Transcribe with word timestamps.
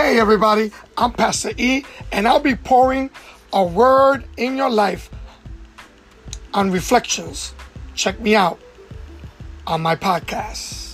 Hey, 0.00 0.20
everybody, 0.20 0.70
I'm 0.96 1.12
Pastor 1.12 1.50
E, 1.56 1.84
and 2.12 2.28
I'll 2.28 2.38
be 2.38 2.54
pouring 2.54 3.10
a 3.52 3.64
word 3.64 4.22
in 4.36 4.56
your 4.56 4.70
life 4.70 5.10
on 6.54 6.70
reflections. 6.70 7.52
Check 7.96 8.20
me 8.20 8.36
out 8.36 8.60
on 9.66 9.80
my 9.80 9.96
podcast. 9.96 10.87